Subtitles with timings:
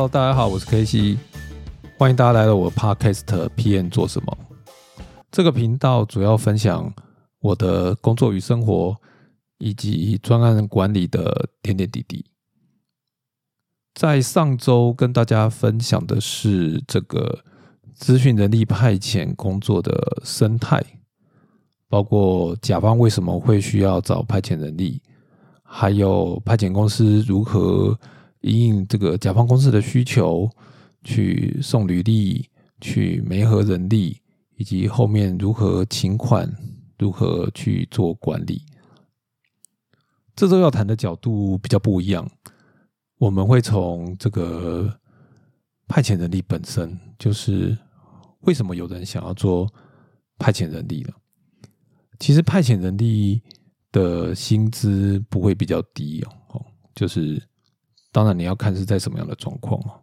[0.00, 1.18] Hello，大家好，我是 K C，
[1.98, 4.34] 欢迎大家来到我的 Podcast PM 做什么？
[5.30, 6.90] 这个频道主要分享
[7.40, 8.96] 我的工作与生活，
[9.58, 12.24] 以及专案管理的点点滴滴。
[13.92, 17.40] 在上周跟大家分享的是这个
[17.94, 20.82] 资讯人力派遣工作的生态，
[21.90, 25.02] 包括甲方为什么会需要找派遣人力，
[25.62, 28.00] 还有派遣公司如何。
[28.40, 30.50] 因应这个甲方公司的需求，
[31.04, 32.48] 去送履历，
[32.80, 34.18] 去媒合人力，
[34.56, 36.50] 以及后面如何请款，
[36.98, 38.62] 如何去做管理。
[40.34, 42.26] 这周要谈的角度比较不一样，
[43.18, 44.98] 我们会从这个
[45.86, 47.76] 派遣人力本身，就是
[48.40, 49.70] 为什么有人想要做
[50.38, 51.12] 派遣人力呢？
[52.18, 53.42] 其实派遣人力
[53.92, 57.49] 的薪资不会比较低哦，就是。
[58.12, 60.00] 当然，你要看是在什么样的状况哦。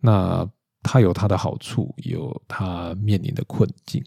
[0.00, 0.48] 那
[0.82, 4.04] 它有它的好处，有它面临的困境。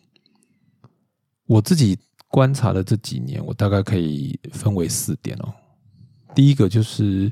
[1.46, 5.54] 我自己观察的这几年，我大概可以分为四点哦。
[6.34, 7.32] 第一个就是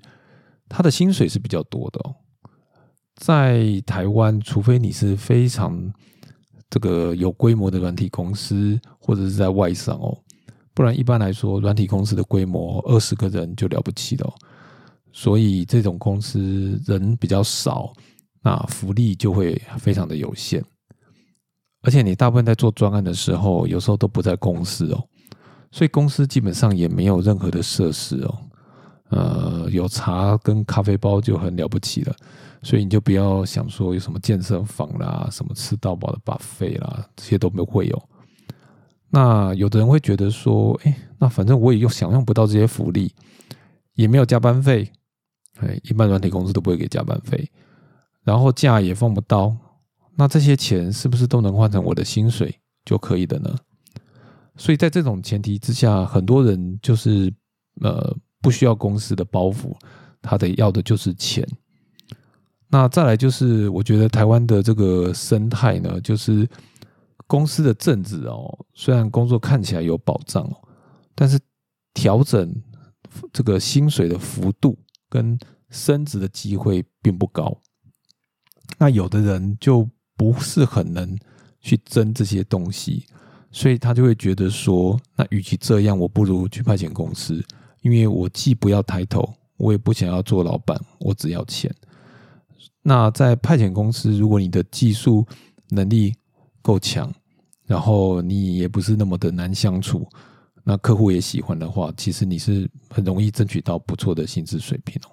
[0.70, 2.16] 他的薪水是比较多的哦。
[3.16, 5.92] 在台湾，除非你是非常
[6.70, 10.18] 这个有规模的软体公司，或者是在外商哦，
[10.74, 14.34] 不然一般来说，软体公司的规模二十个人就了不起了。
[15.14, 17.94] 所以这种公司人比较少，
[18.42, 20.62] 那福利就会非常的有限。
[21.84, 25.08] 而且你大部分在做专案的时候，有时候都不在公司哦，
[25.72, 28.38] 所以公司基本上也没有任何的设施哦。
[29.10, 32.16] 呃，有茶跟咖啡包就很了不起了，
[32.64, 38.04] 所以你就不要想说有什么健身房啦、什么吃到饱的 buffet 啦，这些都没会有。
[39.12, 43.14] 那有的人会觉得说，哎，那反正我也又享用不到这些福利，
[43.94, 44.92] 也没有加班费。
[45.60, 47.50] 哎，一般软体公司都不会给加班费，
[48.24, 49.56] 然后假也放不到，
[50.16, 53.56] 那这些钱是不是都能换成我的薪水就可以的呢？
[54.56, 57.34] 所以在这种前提之下，很多人就是
[57.82, 59.76] 呃不需要公司的包袱，
[60.22, 61.48] 他的要的就是钱。
[62.68, 66.48] 那再来就是，我觉得台湾的这个生态呢，就是
[67.28, 70.58] 公司的政治哦，虽然工作看起来有保障哦，
[71.14, 71.40] 但是
[71.94, 72.52] 调整
[73.32, 74.76] 这个薪水的幅度。
[75.14, 75.38] 跟
[75.70, 77.56] 升职的机会并不高，
[78.80, 79.88] 那有的人就
[80.18, 81.16] 不是很能
[81.62, 83.06] 去争这些东西，
[83.52, 87.46] 所以他就会觉得说，那与其这样，我不如去派遣公司，
[87.84, 91.72] 因为我既不要抬头，我也不想要做老板，我只要钱。
[92.82, 95.24] 那在派遣公司，如果你的技术
[95.70, 96.16] 能力
[96.64, 97.14] 够强，
[97.68, 100.10] 然后你也不是那么的难相处。
[100.64, 105.12] 那客户也喜欢的话，其实你是很容易争取到不错的薪资水平哦。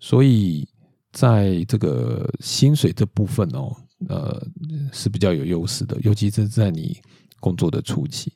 [0.00, 0.68] 所以
[1.12, 3.72] 在这个薪水这部分哦，
[4.08, 4.46] 呃
[4.92, 7.00] 是比较有优势的，尤其是在你
[7.40, 8.32] 工作的初期。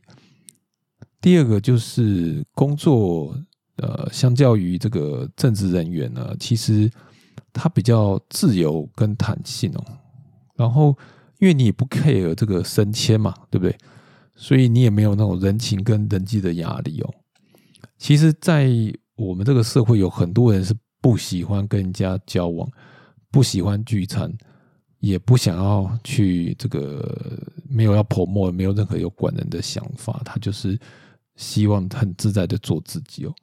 [1.20, 3.36] 第二个就是工作，
[3.78, 6.88] 呃，相较于这个正职人员呢，其实
[7.52, 9.84] 它比较自由跟弹性哦。
[10.54, 10.96] 然后
[11.40, 13.76] 因为你也不 care 这个升迁嘛，对不对？
[14.40, 17.14] 所以你也没有那种人情跟人际的压力哦。
[17.98, 18.70] 其实，在
[19.16, 22.70] 我们这个社会，有很多人是不喜欢跟人家交往，
[23.32, 24.32] 不喜欢聚餐，
[25.00, 30.22] 也不想要去这个没有要泼墨，没有任何有管人的想法。
[30.24, 30.78] 他就是
[31.34, 33.34] 希望很自在的做自己哦。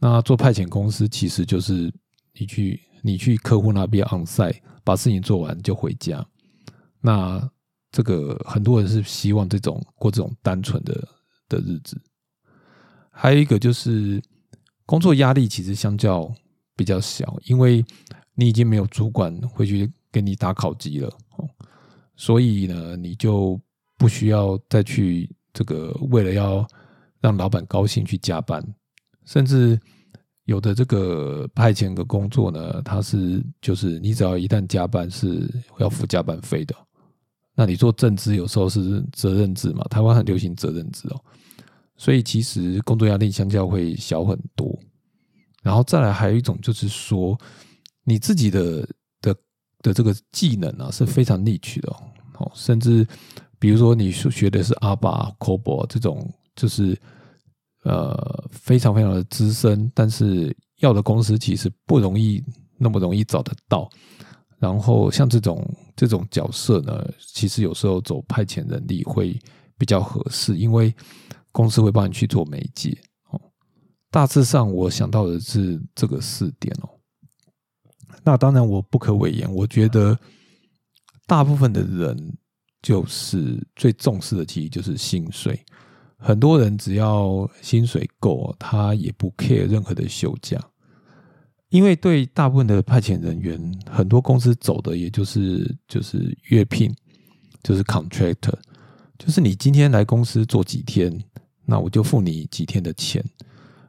[0.00, 1.92] 那做派遣公司，其实就是
[2.34, 6.26] 你去你去客户那边 on site，把事情做完就回家。
[7.00, 7.48] 那
[7.92, 10.94] 这个很多人是希望这种过这种单纯的
[11.46, 12.00] 的日子，
[13.10, 14.20] 还有一个就是
[14.86, 16.32] 工作压力其实相较
[16.74, 17.84] 比较小，因为
[18.34, 21.14] 你已经没有主管会去给你打考级了，
[22.16, 23.60] 所以呢，你就
[23.98, 26.66] 不需要再去这个为了要
[27.20, 28.66] 让老板高兴去加班，
[29.26, 29.78] 甚至
[30.46, 35.46] 有的这个派遣的工作呢，它是就是你只要一旦加班是
[35.78, 36.74] 要付加班费的。
[37.54, 39.84] 那你做正职有时候是责任制嘛？
[39.90, 41.20] 台湾很流行责任制哦，
[41.96, 44.78] 所以其实工作压力相较会小很多。
[45.62, 47.38] 然后再来还有一种就是说，
[48.04, 48.88] 你自己的
[49.20, 49.36] 的
[49.80, 51.94] 的这个技能啊是非常 niche 的
[52.38, 53.06] 哦，甚至
[53.58, 56.98] 比如说你学的是阿巴、COBOL 这种，就是
[57.84, 62.42] 呃非常非常的资深，但是要的公司其实不容易
[62.76, 63.88] 那么容易找得到。
[64.62, 69.36] 然后像这种这种角色呢，其实有时候走派遣人力会
[69.76, 70.94] 比较合适，因为
[71.50, 72.96] 公司会帮你去做媒介
[73.30, 73.40] 哦。
[74.08, 76.88] 大致上我想到的是这个四点哦。
[78.22, 80.16] 那当然我不可讳言，我觉得
[81.26, 82.32] 大部分的人
[82.82, 85.60] 就是最重视的，其实就是薪水。
[86.18, 90.56] 很多人只要薪水够，他也不 care 任何的休假，
[91.72, 93.58] 因为对大部分的派遣人员，
[93.90, 96.94] 很多公司走的也就是就是约聘，
[97.62, 98.52] 就是 contractor，
[99.18, 101.10] 就是你今天来公司做几天，
[101.64, 103.24] 那我就付你几天的钱。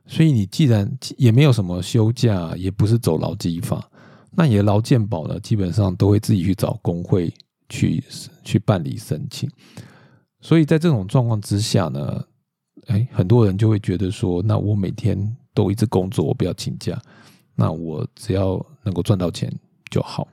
[0.08, 3.86] 所以你既然也没有什么休假，也不是走劳基法，
[4.32, 7.34] 那你的劳健保呢，基本上都会自己去找工会
[7.68, 8.02] 去
[8.46, 9.50] 去办理申请。
[10.40, 12.24] 所以在这种状况之下呢，
[12.88, 15.18] 哎，很多人就会觉得说，那我每天
[15.54, 16.98] 都一直工作，我不要请假，
[17.56, 19.52] 那我只要能够赚到钱
[19.90, 20.28] 就好。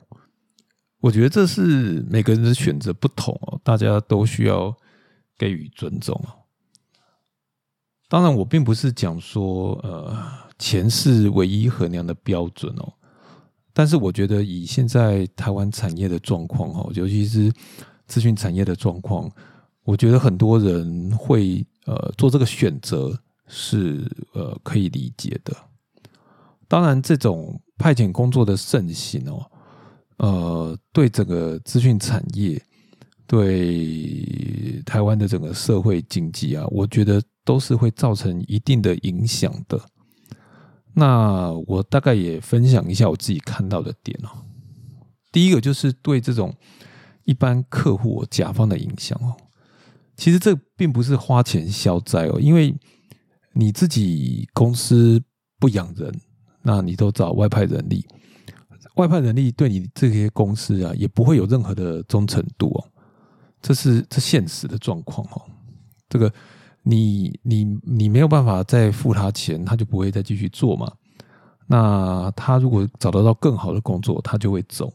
[0.99, 4.75] 我觉得这是每个人的选择不同哦，大家都需要
[5.37, 6.45] 给予尊重哦。
[8.07, 10.15] 当然，我并不是讲说，呃，
[10.59, 12.93] 钱是唯一衡量的标准哦。
[13.73, 17.51] 但是，我觉得以现在台湾产业的状况哦，尤其是
[18.05, 19.31] 资讯产业的状况。
[19.83, 25.55] 我觉得很多人会呃做这个选择是呃可以理解的。
[26.71, 29.51] 当然，这种派遣工作的盛行哦，
[30.19, 32.63] 呃，对整个资讯产业、
[33.27, 39.77] 对台湾的整个社会经济啊，我觉得都是会造成一定的影响的。
[40.93, 44.29] 那我大概也分享一下我自己看到的点哦。
[45.29, 46.55] 第一个就是对这种
[47.25, 49.35] 一般客户甲方的影响哦。
[50.15, 52.73] 其实这并不是花钱消灾哦，因为
[53.51, 55.21] 你自己公司
[55.59, 56.09] 不养人，
[56.61, 58.05] 那你都找外派人力，
[58.95, 62.83] 外派人力对你这些公司啊，也不会有任何的忠诚度哦，
[63.61, 65.41] 这是这现实的状况哦。
[66.09, 66.31] 这个
[66.83, 70.91] 你你你没有办法再付他钱，他就不会再继续做嘛。
[71.67, 74.91] 那他如果找得到更好的工作，他就会走。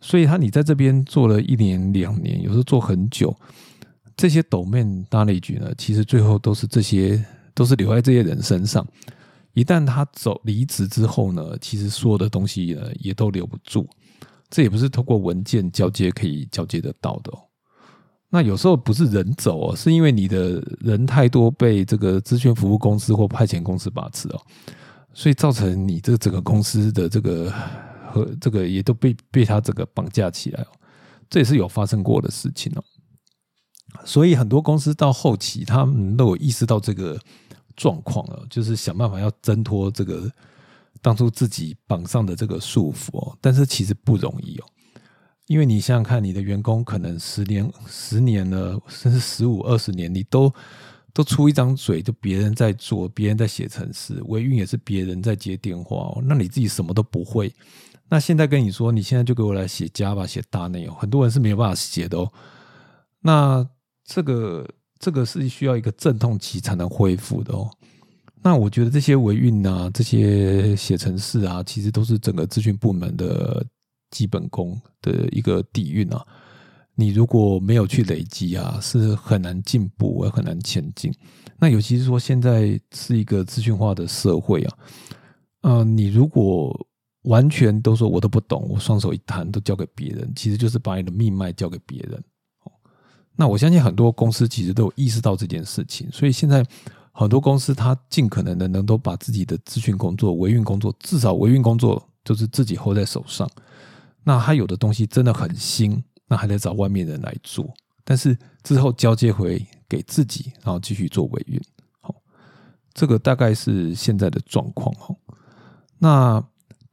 [0.00, 3.34] 所以他你在这边做了一年两年，有时候做很久。
[4.16, 7.22] 这些抖面大内局呢，其实最后都是这些
[7.52, 8.86] 都是留在这些人身上。
[9.54, 13.88] 一旦他走离职之后呢，其实所有的东西呢也都留不住。
[14.50, 17.32] 这也不是通过文件交接可以交接得到的。
[18.30, 24.40] 那有时候不是人走哦，是因为你的人太多被这个咨询服务公司或派遣公司把持哦，
[25.12, 27.52] 所以造成你这整个公司的这个
[28.10, 30.66] 和这个也都被被他这个绑架起来哦。
[31.30, 32.84] 这也是有发生过的事情哦。
[34.04, 37.18] 所以很多公司到后期，他们都有意识到这个
[37.76, 40.30] 状况了，就是想办法要挣脱这个
[41.02, 43.36] 当初自己绑上的这个束缚哦。
[43.40, 44.64] 但是其实不容易哦，
[45.46, 50.52] 因为你想想看，你的员工可能十年、十年了，甚至十五、二十年，你都
[51.12, 56.22] 都出一张嘴，就别人在做，别人在写程式，维运也是别人在接电话哦。
[56.24, 57.54] 那你自己什么都不会，
[58.08, 62.32] 那现在跟你说，你现在就给我来写 Java、写大内容，很多人是没有办法写的哦。
[63.20, 63.68] 那
[64.04, 64.68] 这个
[65.04, 67.70] 这个是需要一个阵痛期才能恢复的哦。
[68.42, 73.62] 那我觉得这些维运啊，这些写程式啊，其实都是整个咨询部门的
[74.10, 76.24] 基本功的一个底蕴啊。
[76.94, 81.12] 你如果没有去累积啊，是很难进步，也很难前进。
[81.58, 84.76] 那尤其是说现在是一个资讯化的社会啊，
[85.64, 86.74] 嗯，你如果
[87.24, 92.24] 完全都说我都不懂，我双手一摊都交给别人，其实就是把你的命脉交给别人。
[93.36, 96.64] 那我相信很多公司其实都有意识到这件事情，所以现在
[97.10, 103.48] 很多公司它尽可能的能都把自己的咨询工作、维运工作，至少维运工作就是自己 hold 在手上。
[104.22, 107.74] 那他有的东西真的很新，那还得找外面人来做，
[108.04, 111.60] 但是之后交接回给自己，然后继续做维运。
[112.00, 112.14] 好，
[112.94, 114.94] 这个大概是现在的状况。
[114.94, 115.14] 哈，
[115.98, 116.42] 那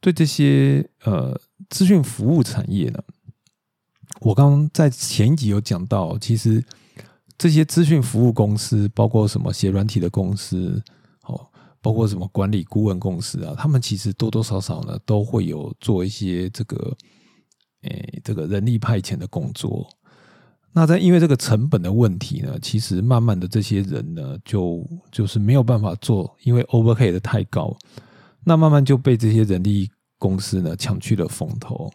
[0.00, 3.02] 对这些呃资讯服务产业呢？
[4.20, 6.64] 我刚在前一集有讲到，其实
[7.36, 10.80] 这些资讯服务公司，包括什么写软体的公司，
[11.24, 11.46] 哦，
[11.80, 16.96] 包括什么管理顾问公司啊，他们其实多多少少呢，都会有做一些这个，
[17.82, 19.88] 诶，这个人力派遣的工作。
[20.72, 27.76] 那在因为这个成本的问题呢，其实慢慢的这些人呢，就就是没有办法做，因为 overhead 太高，
[28.44, 31.92] 那慢慢就被这些人力公司呢抢去了风头。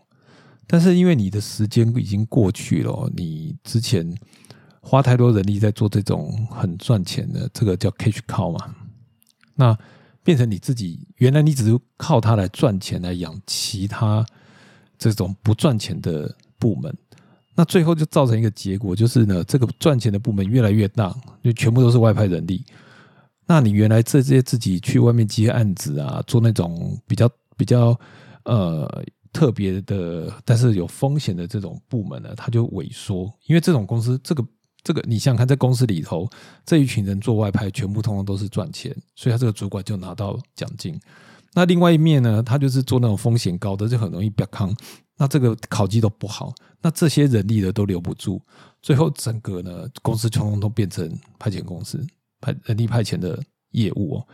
[0.69, 4.05] 但是因为你的时间已经过去了，你之前
[4.81, 8.75] 花太多人力在做这种很赚钱的，这个叫 cash cow 嘛，
[9.55, 9.77] 那
[10.23, 14.25] 变成你自己原来你只是靠它来赚钱来养其他
[14.97, 16.93] 这种不赚钱的部门，
[17.55, 22.65] 那最后就造成一个结果，就是呢这个赚钱的部门越来越大，就全部都是外派人力。
[23.45, 27.97] 那你原来这些自己去外面接案子啊，做那种比较比较。
[28.43, 34.45] 呃，特别的，但是有风险的这种部门呢，它就萎缩，因为这种公司，这个
[34.83, 36.29] 这个，你想想看，在公司里头，
[36.65, 40.99] 这一群人做外派，全部通通都是赚钱，所以他这个主管就拿到奖金。
[41.53, 44.75] 那另外一面呢，他就是做那种风险高的，就很容易表康。
[45.17, 48.39] 那这个考绩都不好，那这些人力的都留不住，
[48.83, 52.05] 最后整个呢公司通通都变成派遣公司，
[52.39, 53.41] 派人力派遣的
[53.71, 54.27] 业务哦。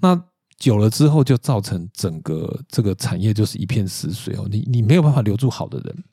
[0.00, 0.24] 那
[0.60, 4.46] 久了之后，就造成整个这个产业就是一片死水哦。
[4.48, 6.04] 你你没有办法留住好的人，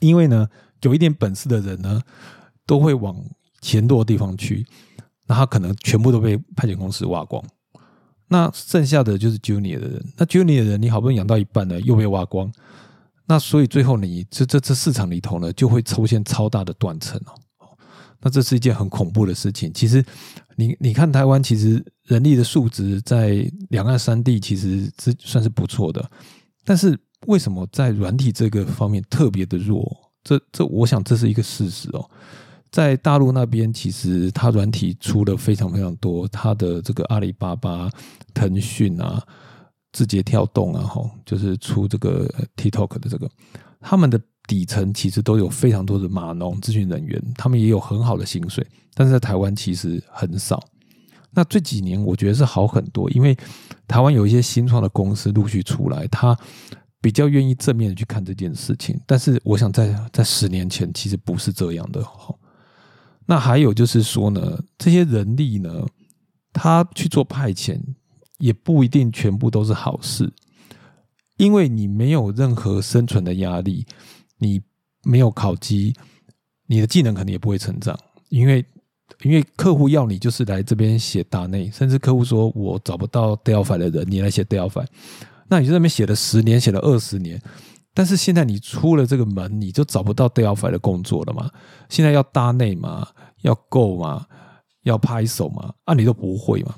[0.00, 0.46] 因为呢
[0.82, 2.02] 有一点本事的人呢，
[2.66, 3.16] 都会往
[3.62, 4.66] 钱多的地方去，
[5.26, 7.42] 那他可能全部都被派遣公司挖光。
[8.26, 12.52] 那剩下的就是 junior 的人，那 junior 的人你好不容易养到一半呢，又被挖光。
[13.26, 17.68] 那所以最后你这这这市场里头呢，就会出现超大的断层哦。
[18.20, 19.72] 那这是一件很恐怖的事情。
[19.72, 20.04] 其实
[20.56, 26.10] 你你看台湾，其实人力的素质在两岸三地其实是算是不错的，
[26.64, 29.84] 但是为什么在软体这个方面特别的弱？
[30.22, 32.08] 这这我想这是一个事实哦。
[32.70, 37.90] 在大陆那边，其实它软体出了非常非常多，它的这个阿里巴巴、
[38.32, 39.22] 腾讯啊。
[39.92, 43.30] 字节跳动啊，吼，就是出这个 TikTok 的这个，
[43.78, 50.62] 他们的底层其实都有非常多的码农咨询人员，他们也有很好的薪水，但是在台湾其实很少。
[51.30, 53.36] 那这几年我觉得是好很多，因为
[53.88, 56.36] 台湾有一些新创的公司陆续出来，他
[57.00, 58.98] 比较愿意正面的去看这件事情。
[59.06, 62.04] 但是我想在在十年前其实不是这样的，
[63.26, 65.86] 那还有就是说呢，这些人力呢，
[66.52, 67.80] 他去做派遣。
[68.38, 70.30] 也不一定全部都是好事，
[71.36, 73.86] 因为你没有任何生存的压力，
[74.44, 74.60] 你
[75.02, 75.94] 没有考级，
[76.66, 77.98] 你的技能肯定也不会成长。
[78.28, 78.64] 因为
[79.22, 84.86] 因为客户要你就是来这边写大内，甚至客户说我找不到 Delphi 的人，你来写 Delphi，
[85.48, 87.40] 那你就那边写了十年，写了二十年，
[87.92, 91.50] 但是现在你出了这个门，你就找不到 Delphi 的工作了嘛？
[91.88, 93.08] 现在要搭内嘛，
[93.42, 94.26] 要 Go 嘛，
[94.82, 96.74] 要拍手嘛，啊，你都不会嘛？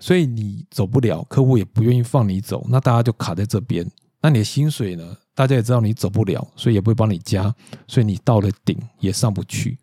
[0.00, 3.84] 所以你走不了，客户也不愿意放你走，那大家就卡在这边。
[4.20, 5.16] 那你的薪水呢？
[5.38, 7.54] 大家也知道你走不了，所以也不会帮你加，
[7.86, 9.78] 所以你到了顶也上不去。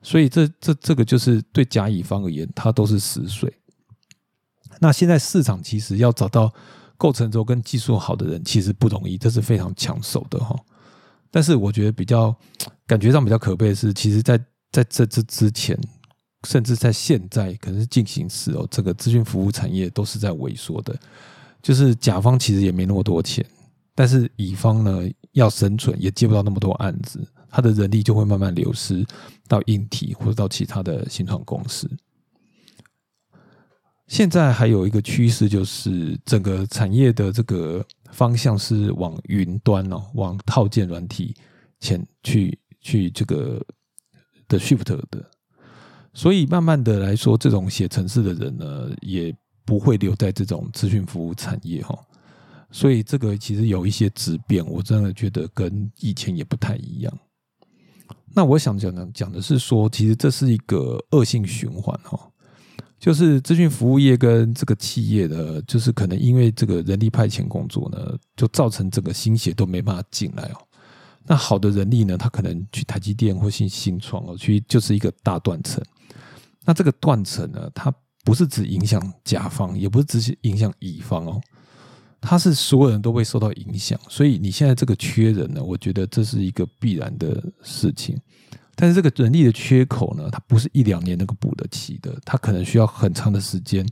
[0.00, 3.52] 所以这这这个就是对甲乙方而言，它都是死水。
[4.80, 6.50] 那现在市场其实要找到
[6.96, 10.58] 构成轴跟技术好的人，其实不容易，这是非常抢手的哈。
[11.30, 12.34] 但是我觉得比较
[12.86, 14.38] 感觉上比较可悲的是，其实在
[14.72, 15.78] 在这这之前。
[16.46, 20.94] 甚至在现在，可能是进行时哦，这个咨询服务产业都是在萎缩的。
[21.62, 23.42] 就是甲方其实也没那么多钱，
[23.94, 29.06] 但是乙方呢要生存也接不到那么多案子，他的人力就会慢慢流失
[29.46, 31.88] 到硬体或者到其他的新创公司。
[34.06, 41.34] 现在还有一个趋势，就是整个产业的这个方向是往云端哦，往套件软体
[41.80, 43.64] 前去去这个
[44.46, 45.30] 的 shift 的。
[46.12, 49.34] 所以慢慢的来说，这种写程式的人呢，也
[49.64, 51.98] 不会留在这种资讯服务产业哈。
[52.74, 57.18] 所以这个其实有一些质变，我真的觉得跟以前也不太一样。
[58.34, 62.18] 那我想讲的讲的是说，其实这是一个恶性循环哈，
[62.98, 70.58] 就是资讯服务业跟这个企业的，就是可能因为这个人力派遣工作呢，就造成整个新血都没办法进来哦。
[71.22, 75.80] 那好的人力呢，他可能去台积电或新新创哦，去就是一个大断层。
[76.64, 81.40] 那这个断层呢，它不是只影响甲方，也不是只影响乙方哦，
[82.26, 83.98] 它是所有人都会受到影响。
[84.08, 88.18] 所以你现在这个缺人呢，我觉得这是一个必然的事情。
[88.74, 93.86] 但是这个人力的缺口呢，它不是一两年能够补得起的，它可能需要很长的时间。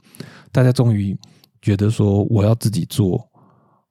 [0.50, 1.16] 大家终于
[1.60, 3.24] 觉得说，我要自己做，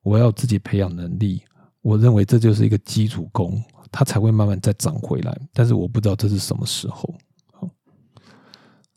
[0.01, 1.41] 我要自己培养能力。
[1.81, 5.39] 我认为这就是一个基础功，它才会慢慢再涨回来。
[5.53, 7.13] 但是我不知道这是什么时候。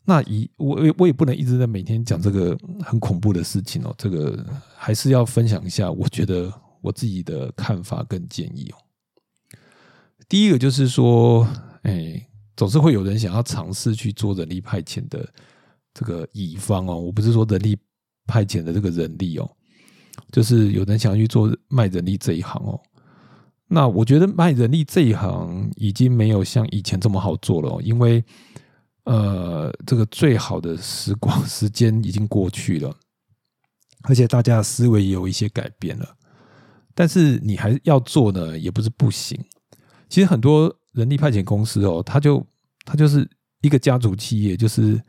[0.07, 4.45] 那以我我也不能一直在每天讲这个很恐怖的事情哦，这个
[4.75, 8.77] 还是要分享一下，我觉得我自己的看法跟建议哦。
[10.29, 11.47] 第一个就是说，
[11.81, 12.23] 哎，
[12.55, 15.27] 总是会有人想要尝试去做人力派遣的
[15.91, 17.75] 这个乙方哦，我不是说人力
[18.27, 19.49] 派遣的这个人力哦，
[20.31, 22.79] 就是有人想要去做卖人力这一行哦。
[23.67, 28.23] 那我觉得卖人力这一行已经没有像以前这么好做了，因为。
[29.05, 32.95] 呃，这个最好的时光时间已经过去了，
[34.03, 36.15] 而且大家的思维也有一些改变了。
[36.93, 39.39] 但是你还要做呢，也不是不行。
[40.09, 42.45] 其实很多人力派遣公司哦，他就
[42.83, 43.29] 他就是
[43.61, 44.99] 一个家族企业，就是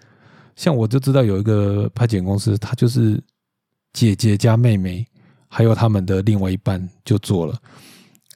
[0.56, 3.22] 像我就知道有一个派遣公司，他就是
[3.92, 5.06] 姐姐加妹妹
[5.48, 7.58] 还有他们的另外一半就做了。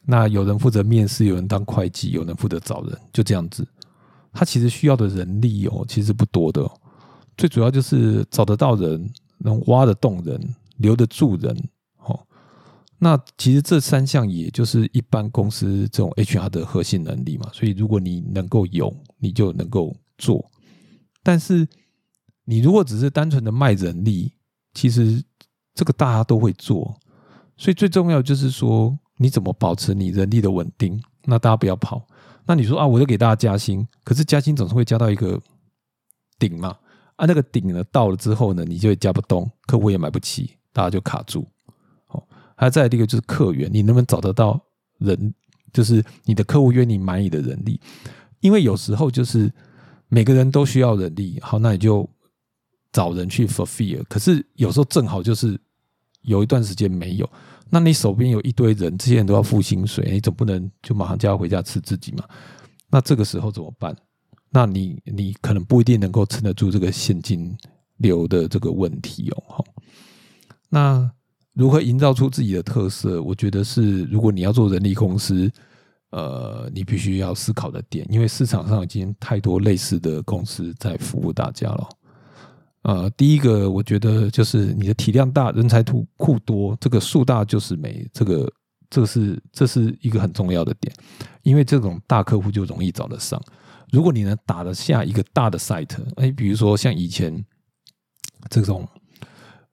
[0.07, 3.67] 那有人负责面试，有人当会计，有人负责找人，就这样子。
[4.33, 6.69] 他其实需要的人力哦，其实不多的。
[7.37, 11.57] 最主要就是找得到人，能挖得动人，留得住人。
[11.99, 12.27] 哦，
[12.99, 17.51] 那其实这三项也就是一般公司这种 HR 的核心能力嘛。
[17.53, 20.51] 所以如果你能够有，你就能够做。
[21.23, 21.67] 但是
[22.45, 24.33] 你如果只是单纯的卖人力，
[24.75, 25.23] 其实
[25.75, 26.99] 这个大家都会做。
[27.57, 28.99] 所以最重要就是说。
[29.23, 30.99] 你怎么保持你人力的稳定？
[31.27, 32.03] 那大家不要跑。
[32.51, 35.41] 那你说啊，我就给大家加薪，可是加薪总是会加到一个
[36.37, 36.77] 顶嘛？
[37.15, 41.47] 啊，那个顶呢到了之后呢，你就会加不动，客户也买不起，大家就卡住。
[42.09, 42.21] 哦，
[42.57, 44.61] 还有再一个就是客源，你能不能找得到
[44.99, 45.33] 人？
[45.73, 47.81] 就是你的客户约你买你的人力，
[48.41, 49.49] 因为有时候就是
[50.09, 52.11] 每个人都需要人力，好，那你就
[52.91, 54.03] 找人去 fulfill。
[54.09, 55.57] 可是有时候正好就是
[56.23, 57.29] 有一段时间没有。
[57.69, 62.25] 那你手边有一堆人，这些人都要付薪水，你总不能就马上就要回家吃自己嘛？
[62.91, 63.97] 那这个时候怎么办？
[64.51, 67.57] 那你你可能不一定能够撑得住这个现金
[67.99, 69.65] 流的这个问题哦。
[70.69, 71.09] 那
[71.53, 73.23] 如何营造出自己的特色？
[73.23, 75.49] 我觉得是，如果你要做人力公司，
[76.11, 81.89] 呃，你必须要思考的点，因为市场上已经太多类似的公司在服务大家了。
[82.83, 88.51] 呃，第一个我觉得就是你的体量大，人才库库多，这个树大就是美，这个
[88.89, 90.95] 这个是这是一个很重要的点，
[91.43, 93.39] 因为这种大客户就容易找得上。
[93.93, 97.45] 如果你能打得下一个大的 site，哎，比如说像以前
[98.49, 98.89] 这种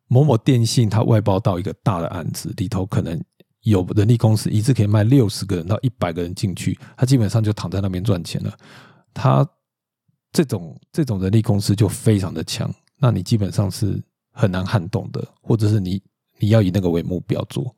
[0.08, 3.18] 某某电信，它外包到一个大的案子里头，可能
[3.62, 8.54] 有人力公司一次可以卖六十个人到一百个人进去，他基本上就躺在那边赚钱了。
[9.14, 9.48] 他
[10.34, 12.70] 这种这种人力公司就非常的强。
[13.00, 16.02] 那你基本上是很难撼动的，或者是你
[16.40, 17.76] 你要以那个为目标做。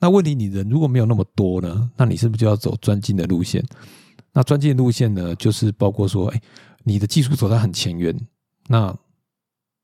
[0.00, 1.90] 那问题你人如果没有那么多呢？
[1.96, 3.64] 那你是不是就要走专精的路线？
[4.32, 6.40] 那专精的路线呢，就是包括说，哎，
[6.84, 8.14] 你的技术走在很前沿。
[8.68, 8.96] 那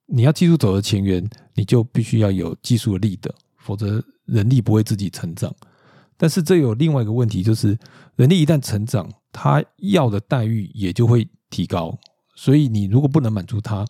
[0.07, 5.53] 你要技术走的前沿，你就必须要有技术的力的，否则人力不会自己成长。
[6.17, 7.77] 但是这有另外一个问题，就是
[8.15, 11.99] 人力一旦成长，他要的待遇也就会提高。
[12.37, 13.85] 所以你如果不能满足他，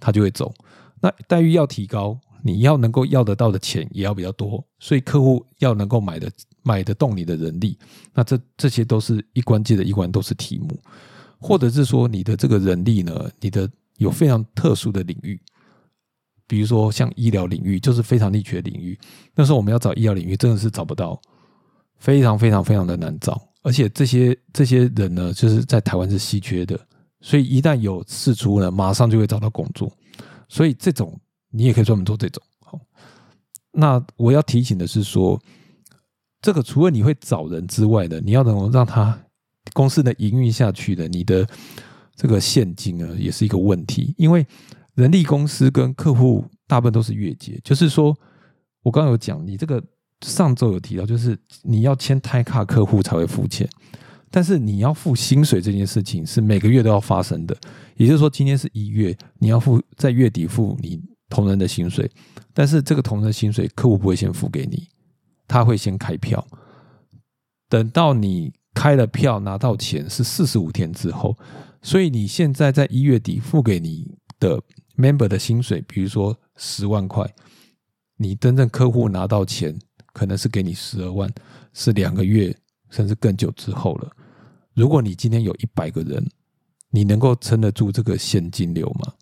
[0.00, 0.52] 他就会走，
[1.00, 6.30] 那待遇要提高，你要能够要得到的钱也要比较多，所以客户要能够买的
[6.62, 7.78] 买得动你的人力，
[8.14, 10.78] 那这这些都是一关接的一关，都是题目，
[11.38, 15.38] 或者是说你的这个人力呢，你的有非常特殊的领域，
[16.46, 18.98] 比如说像医疗领域，就是非常力缺领域，
[19.34, 21.20] 那时候我们要找医疗领域真的是找不到，
[21.98, 26.80] 非常非常非常的难找，而且这些这些人呢，就是在台湾是稀缺的。
[27.20, 29.92] 所以一旦有事出呢，马上就会找到工作。
[30.48, 31.18] 所以这种
[31.50, 32.42] 你也可以专门做这种。
[32.64, 32.78] 好，
[33.72, 35.40] 那我要提醒的是说，
[36.40, 39.16] 这个除了你会找人之外的，你要能够让他
[39.72, 41.46] 公司的营运下去的，你的
[42.16, 44.14] 这个现金呢，也是一个问题。
[44.16, 44.46] 因为
[44.94, 48.16] 人力公司跟客户大部分都是月结，就是说
[48.82, 49.82] 我刚刚有讲，你这个
[50.22, 53.68] 上周有提到，就是你要签胎卡客户才会付钱。
[54.30, 57.56] 但是你要付薪水这件事情是每个月都要发生的，
[57.96, 62.08] 也就是说，今天是一月，你要付在月底付你同仁的薪水，
[62.54, 64.88] 但是这个同仁的薪水客户不会先付给你，
[65.48, 66.46] 他会先开票，
[67.68, 71.36] 等到你开了票拿到钱是四十五天之后，
[71.82, 74.62] 所以你现在在一月底付给你的
[74.96, 77.28] member 的薪水，比如说十万块，
[78.16, 79.76] 你真正客户拿到钱
[80.12, 81.28] 可能是给你十二万，
[81.72, 82.56] 是两个月
[82.90, 84.10] 甚至更久之后了。
[84.74, 86.24] 如果你今天有一百个人，
[86.90, 89.12] 你能够撑得住这个现金流吗？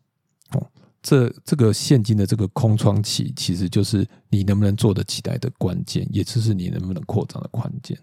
[0.53, 0.67] 哦，
[1.03, 7.99] 这这个现金的这个空窗期，其实就是你能不能做得起来的关键，也就是你能不能扩张的关键。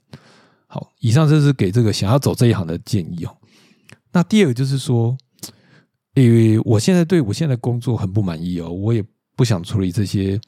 [0.68, 3.38] 好，以上这是给这个想要走这一行的建议哦。
[4.12, 5.18] 那第二个就是说，
[6.14, 9.04] 因为我现在对我现在的工作很不满意哦，我也
[9.36, 10.40] 不想处理这些，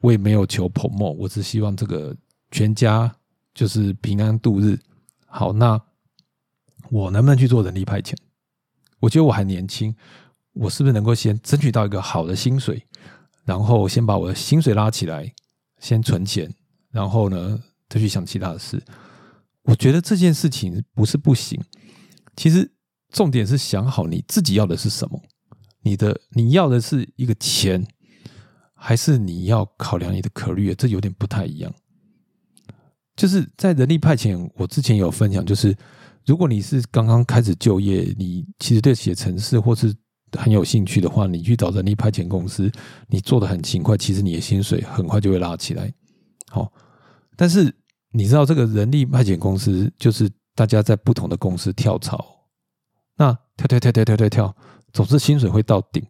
[0.00, 2.16] 我也没有求捧梦，我只希望这个
[2.50, 3.14] 全家
[3.54, 4.78] 就是平安度日。
[5.26, 5.80] 好，那。
[6.90, 8.14] 我能不能去做人力派遣？
[9.00, 9.94] 我觉得我还年轻，
[10.54, 12.84] 我是不是能够先争取到一个好的薪水，
[13.44, 15.32] 然后先把我的薪水拉起来，
[15.78, 16.52] 先存钱，
[16.90, 18.82] 然后呢再去想其他的事？
[19.62, 21.62] 我觉得这件事情不是不行，
[22.36, 22.72] 其实
[23.10, 25.22] 重点是想好你自己要的是什么。
[25.82, 27.86] 你的你要的是一个钱，
[28.74, 30.74] 还是你要考量你的可虑？
[30.74, 31.72] 这有点不太一样。
[33.14, 35.76] 就是在人力派遣，我之前有分享，就是。
[36.28, 39.94] 如果你是刚刚开始就业，你其实对写程式或是
[40.36, 42.70] 很有兴趣的话，你去找人力派遣公司，
[43.06, 45.90] 你做的很勤快，其实你的薪水很快就会拉起来。
[46.50, 46.70] 好，
[47.34, 47.74] 但是
[48.10, 52.22] 你知道这个人力派遣公司就是大家在不同的公司跳槽，
[53.16, 54.56] 那跳跳跳跳跳跳跳，
[54.92, 56.04] 总之薪水会到顶。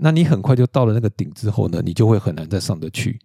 [0.00, 3.20] 那你很快就到了那个顶之后呢，你就会很难再上得去。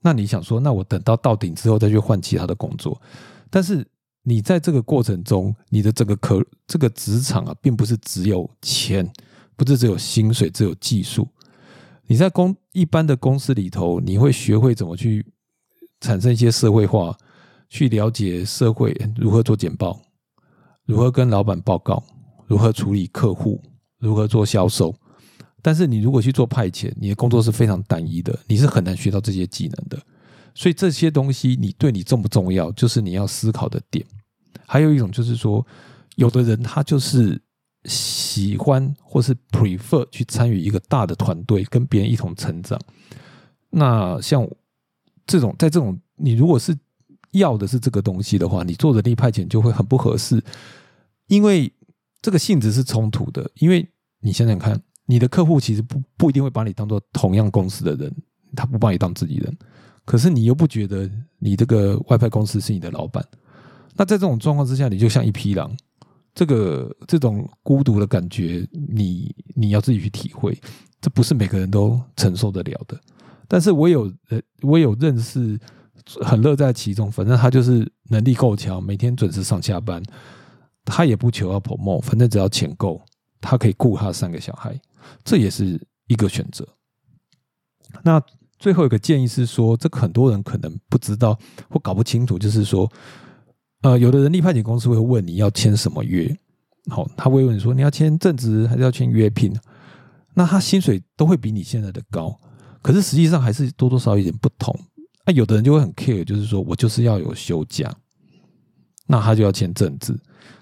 [0.00, 3.02] 那你想说，那我等到到顶之后再去换其他的工作，
[3.50, 3.84] 但是
[4.26, 9.08] 你在这个过程中，你的这个可这个职场啊，并不是只有钱，
[9.54, 11.28] 不是只有薪水，只有技术。
[12.06, 15.24] 你在公一般的公司里头，你会学会怎么去
[16.00, 17.16] 产生一些社会化，
[17.68, 20.00] 去了解社会如何做简报，
[20.86, 22.02] 如何跟老板报告，
[22.46, 23.60] 如何处理客户，
[23.98, 24.94] 如何做销售。
[25.60, 29.98] 但是你如果去做派遣，你的工作是非常单一的，你是很难学到这些技能的。
[30.54, 34.04] 所以这些东西你对你重不重要，就是你要思考的点。
[34.66, 35.64] 还有一种就是说，
[36.16, 37.40] 有的人他就是
[37.84, 42.80] 喜欢或是 prefer 去参与一个大的团队，跟别人一同成长。
[43.70, 44.48] 那像
[45.26, 46.76] 这种，在这种你如果是
[47.32, 50.42] 要的是这个东西的话，你做人力派遣就会很不合适，
[51.26, 51.72] 因为
[52.22, 53.50] 这个性质是冲突的。
[53.56, 53.88] 因为
[54.20, 54.80] 你想想看。
[55.06, 58.10] 你的客户其实不不一定会把你当做同样公司的人，
[58.56, 59.54] 他不把你当自己人，
[60.04, 63.24] 可是你又不觉得你这个外派公司是你的老板，
[63.94, 65.74] 那在这种状况之下，你就像一匹狼，
[66.34, 70.60] 这个这种孤独的感觉，你你要自己去体会，
[71.00, 73.00] 这不是每个人都承受得了的。
[73.46, 75.58] 但是我有呃，我有认识
[76.22, 80.02] 很乐在其中，反正他就是能力够强，每天准时上下班，
[80.84, 83.00] 他也不求要 promo，反正只要钱够，
[83.40, 84.78] 他可以雇他三个小孩。
[85.22, 86.66] 这也是一个选择。
[88.02, 88.20] 那
[88.64, 92.90] 最后一个建议是说，这很多人可能不知道或搞不清楚，就是说，
[93.82, 96.34] 呃，有的人力派遣公司会问你要签什么约，
[96.88, 99.54] 好，他会问你说你要签正职还是要签约聘，
[100.32, 102.34] 那他薪水都会比你现在的高，
[102.80, 104.74] 可是实际上还是多多少少有点不同。
[105.26, 107.94] 那有的人就会很 care，就是说我就是要有休假，
[109.06, 110.18] 那他就要签正职，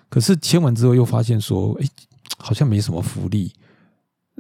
[0.09, 1.87] 可是签完之后又发现说，哎，
[2.37, 3.53] 好像没什么福利。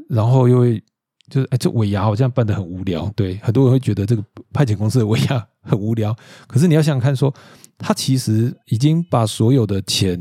[0.09, 0.83] 然后又会
[1.31, 6.15] 就是哎，这尾牙好像办的很无聊，对，很多人会觉得这个派遣公司的尾牙 很无聊。
[6.47, 7.33] 可是你要想想看，说
[7.79, 10.21] 他其实已经把所有的钱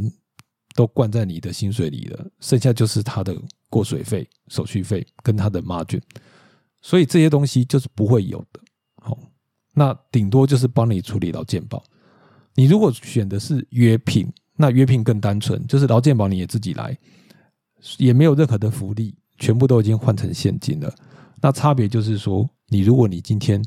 [0.76, 3.36] 都灌在你的薪水里了，剩下就是他的
[3.70, 6.02] 过水费、手续费跟他的 margin，
[6.82, 8.60] 所以这些东西就是不会有的。
[9.02, 9.18] 好，
[9.74, 11.84] 那顶多就是帮你处理劳健保。
[12.56, 16.98] 你如果选的是约聘，那约聘更单纯，就是劳健保你也自己来，
[17.98, 19.16] 也没有任何的福利。
[19.42, 20.94] 全部都已经换成现金了，
[21.42, 23.60] 那差别就是说，你如果你今天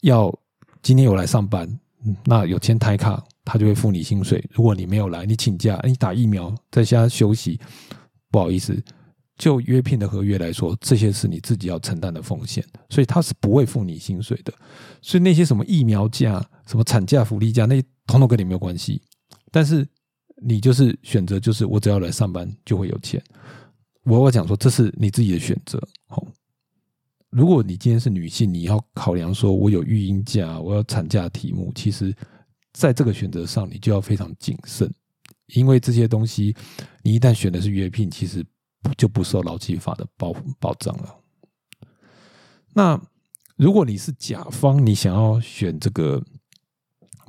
[0.00, 0.34] 要
[0.82, 1.68] 今天有来上班，
[2.24, 7.60] 那有签台卡，他就会付你薪水；如果你没有来，你请假，你打疫苗在家休息，
[8.30, 8.82] 不好意思，
[9.36, 14.52] 就约聘的合约来说，这些是你自己要承担的风险，所以他是不会付你薪水的。
[15.02, 19.02] 所以那些什么疫苗假、什么产假、福利假，那些统统跟你没有关系。
[19.52, 19.86] 但是
[20.42, 23.22] 你就是选择，就是我只要来上班就会有钱。
[24.04, 25.78] 我我讲说，这是你自己的选择。
[26.06, 26.26] 好，
[27.28, 32.14] 如果你今天是女性，你要考量说，我有育婴假，我要产假题目，其实
[32.72, 34.90] 在这个选择上，你就要非常谨慎，
[35.48, 36.56] 因为这些东西，
[37.02, 38.42] 你一旦选的是约聘，其实
[38.96, 41.14] 就不受劳基法的保保障了。
[42.72, 42.98] 那
[43.56, 46.24] 如果你是甲方，你想要选这个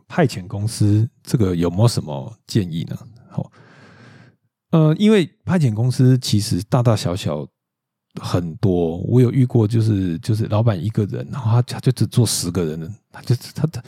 [0.08, 2.98] 派遣公司，这个有没有什么建议呢？
[3.30, 3.52] 好。
[4.72, 7.48] 呃，因为派遣公司其实大大小小
[8.22, 13.84] 很多，我有遇过，就是就是老板一个人，然后他他就只做十个人，他就他他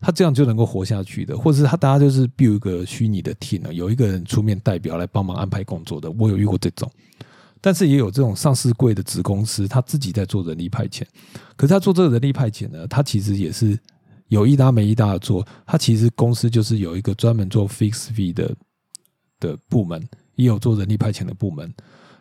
[0.00, 6.90] 他这样就能够活下去的，或者是他大家就是 build 一个虚拟的 team 有一个人出面代表来帮忙安排工作的，我有遇过这种，
[7.60, 11.02] 但是也有这种上市贵的子公司，他自己在做人力派遣，
[11.56, 13.78] 可是他做这个人力派遣呢，他其实也是
[14.28, 18.54] 有一搭没一搭的做，他其实公司就是有一个专门做 fixed fee 的
[19.40, 20.02] 的部门。
[20.36, 21.74] 也有做人力派遣的部门，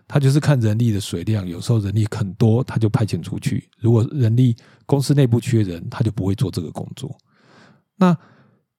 [0.08, 7.16] 他就是看人力的水量，有时候人力很多，他就派遣出去；如果人力公司内部缺人，他就不会做这个工作。
[7.98, 8.18] 那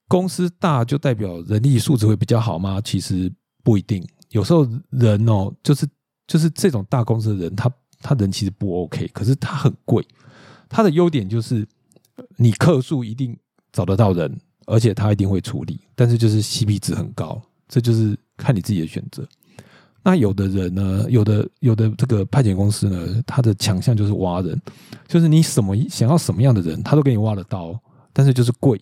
[0.09, 2.81] 公司大就代表人力素质会比较好吗？
[2.81, 5.87] 其实不一定，有时候人哦，就是
[6.27, 7.71] 就是这种大公司的人，他
[8.01, 10.07] 他人其实不 OK，可是他很贵。
[10.69, 11.67] 他的优点就是
[12.37, 13.37] 你客数一定
[13.73, 18.17] 找得到人，而且他一定会处理，但是就是 CP 值很高，这就是。
[18.37, 19.27] 看你自己的选择。
[20.03, 24.61] 那有的人呢，有的有的这个派遣公司呢，他的强项就是挖人，
[25.09, 27.77] 就是你什么想要什么样的人，他都给你挖得到，
[28.13, 28.81] 但是就是贵。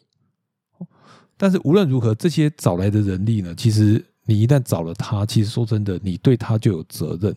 [1.37, 7.35] 但是无论如何，这些找来的人力呢，其实你一旦找了他，其实说真的，你对他就有责任。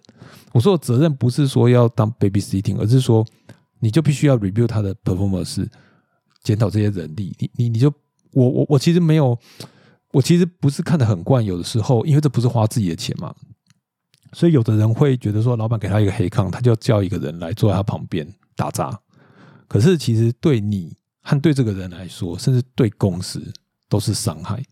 [0.52, 3.26] 我说的责任不是说要当 baby sitting，而是说
[3.80, 5.66] 你就必须要 review 他的 performance，
[6.44, 7.92] 检讨这些人力，你你你就
[8.34, 9.38] 我我我其实没有，
[10.18, 13.36] 我其实不是看得很惯，有的时候因为这不是花自己的钱嘛，
[14.34, 19.00] 所以有的人会觉得说，老板给他一个黑康，他就叫一个人来坐在他旁边打杂。
[19.68, 23.54] 可是其实对你和对这个人来说，甚至对公司
[23.88, 24.64] 都是伤害，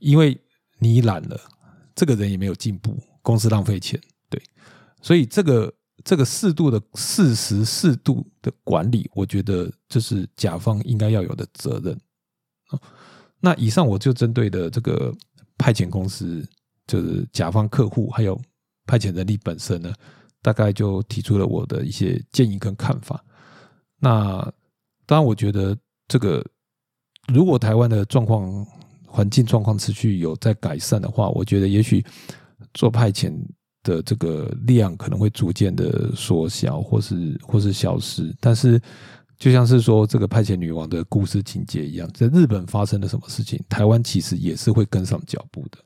[0.00, 0.38] 因为
[0.78, 1.40] 你懒了，
[1.94, 4.40] 这个人也没有进步，公司浪费钱，对，
[5.00, 5.72] 所以这个。
[6.04, 11.96] 这个适度的、适时、适度的管理，我觉得这是甲方应该要有的责任
[13.42, 15.12] 那以上我就针对的这个
[15.58, 16.48] 派遣公司，
[16.86, 18.40] 就是甲方客户，还有
[18.86, 19.92] 派遣人力本身呢，
[20.40, 23.22] 大概就提出了我的一些建议跟看法。
[23.98, 24.40] 那
[25.04, 25.76] 当然，我觉得
[26.06, 26.42] 这个
[27.26, 28.64] 如果台湾的状况、
[29.06, 32.02] 环境状况持续有在改善的话，我觉得也许
[32.72, 33.36] 做派遣。
[33.84, 38.32] 的这个量可能会逐渐的缩小，或是或是消失。
[38.38, 38.80] 但是，
[39.42, 45.78] 就像是说这个派遣女王的故事情节一样，在日本发生了什么事情，台湾其实也是会跟上脚步的。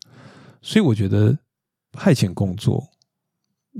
[0.61, 1.35] 所以，我觉得
[1.91, 2.87] 派遣工作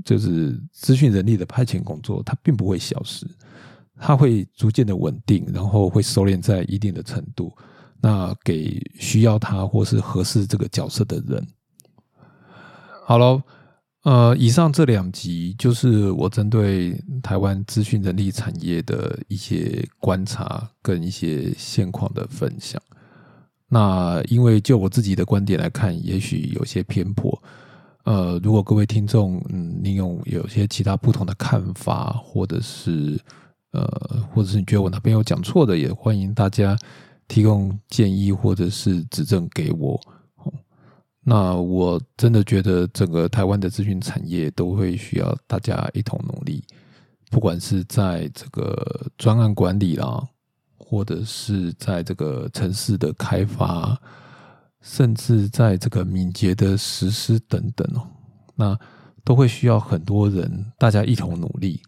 [0.03, 3.27] 就是资讯人力的派遣工作，它并不会消失，
[3.99, 7.55] 它会逐渐的稳定，然后会收敛在一定的程度。
[8.01, 11.47] 那给需要它或是合适这个角色的人，
[13.05, 13.39] 好了。
[14.07, 22.81] 呃，以上这两集就是我针对台湾资讯人力产业的一些观察跟一些现况的分享。
[23.67, 27.37] 那因为就我自己的观点来看，也许有些偏颇。
[28.05, 33.19] 呃，如果各位听众，嗯，你有有些其他不同的看法，或者是
[33.73, 33.85] 呃，
[34.33, 36.77] 或者是你觉得我哪边有讲错的，也欢迎大家
[37.27, 39.99] 提供建议或者是指正给我。
[41.29, 46.63] 那我真的觉得整个台湾的资讯产业都会需要大家一同努力，
[47.29, 50.25] 不管是在这个专案管理啦，
[50.77, 53.99] 或者是在这个城市的开发，
[54.79, 58.07] 甚至在这个敏捷的实施等等哦，
[58.55, 58.79] 那
[59.25, 61.81] 都会需要很多人大家一同努力，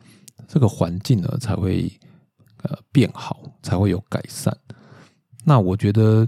[0.49, 1.89] 这个环境呢才会
[2.63, 4.53] 呃变好，才会有改善。
[5.45, 6.27] 那我觉得。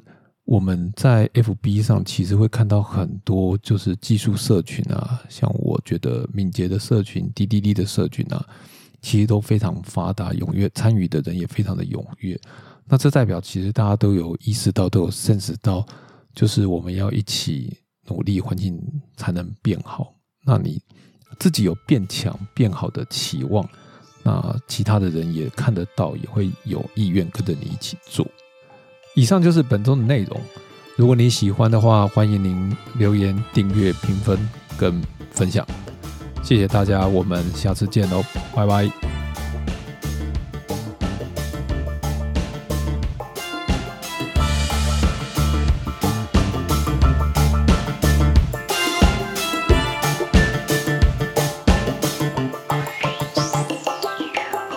[0.52, 8.46] 我们在 FB 上其实会看到很多就是技术社群啊，像我觉得敏捷的社群、滴滴滴的社群啊，
[9.02, 12.38] 其实都非常发达，踊跃参与的人也非常的踊跃。
[12.84, 15.86] 那这代表其实大家都有意识到，都有 sense 到，
[16.36, 17.78] 就是我们要一起
[18.10, 18.78] 努力，环境
[19.16, 20.14] 才能变好。
[20.44, 20.82] 那你
[21.40, 23.66] 自己有变强、变好的期望，
[24.22, 28.28] 那其他的人也看得到，也会有意愿跟着你一起做。
[29.14, 30.40] 以上就是本周的内容。
[30.96, 34.38] 如果你喜欢的话，欢迎您留言、订阅、评分
[34.78, 35.66] 跟分享。
[36.44, 38.24] 谢谢大家，我们下次见喽，
[38.56, 39.31] 拜拜。